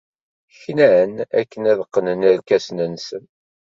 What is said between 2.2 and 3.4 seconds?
irkasen-nsen.